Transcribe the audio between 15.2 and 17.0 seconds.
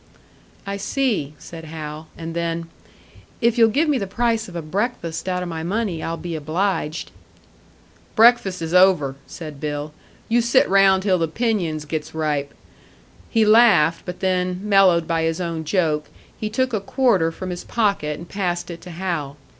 his own joke, he took a